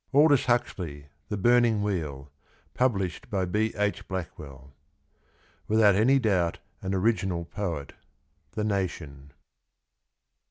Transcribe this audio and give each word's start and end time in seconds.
Aldous 0.15 0.45
Huxley. 0.45 1.09
THE 1.29 1.37
BURNING 1.37 1.83
WHEEL 1.83 2.31
Published 2.73 3.29
by 3.29 3.45
B. 3.45 3.71
H. 3.77 4.07
Blackwell. 4.07 4.73
Without 5.67 5.93
any 5.93 6.17
doubt 6.17 6.57
an 6.81 6.95
original 6.95 7.45
poet.— 7.45 7.93
The 8.55 8.63
Nation. 8.63 9.31